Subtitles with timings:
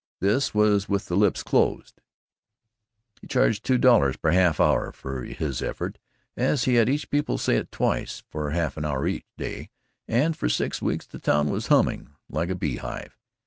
[0.19, 2.01] This was with the lips closed.
[3.21, 5.99] He charged two dollars per half hour for this effort,
[6.35, 9.69] he had each pupil try it twice for half an hour each day,
[10.07, 13.15] and for six weeks the town was humming like a beehive.